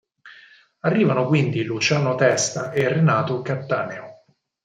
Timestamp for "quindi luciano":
1.27-2.15